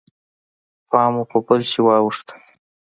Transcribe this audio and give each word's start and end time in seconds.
پام 0.89 1.09
مو 1.13 1.23
په 1.31 1.37
بل 1.47 1.61
شي 1.69 1.79
واوښت. 1.85 2.27